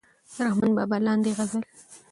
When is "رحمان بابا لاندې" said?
0.45-1.31